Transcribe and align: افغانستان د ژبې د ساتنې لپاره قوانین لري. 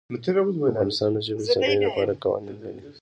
افغانستان 0.69 1.09
د 1.15 1.17
ژبې 1.27 1.43
د 1.45 1.49
ساتنې 1.53 1.77
لپاره 1.85 2.11
قوانین 2.23 2.57
لري. 2.63 2.81